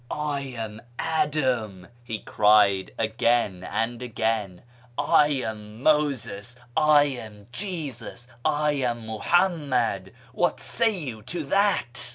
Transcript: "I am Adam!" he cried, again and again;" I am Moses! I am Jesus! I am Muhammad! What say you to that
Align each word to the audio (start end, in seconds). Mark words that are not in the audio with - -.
"I 0.09 0.41
am 0.57 0.81
Adam!" 0.97 1.85
he 2.03 2.17
cried, 2.17 2.89
again 2.97 3.63
and 3.63 4.01
again;" 4.01 4.63
I 4.97 5.27
am 5.27 5.83
Moses! 5.83 6.55
I 6.75 7.03
am 7.03 7.45
Jesus! 7.51 8.25
I 8.43 8.71
am 8.71 9.05
Muhammad! 9.05 10.11
What 10.33 10.59
say 10.59 10.89
you 10.89 11.21
to 11.21 11.43
that 11.43 12.09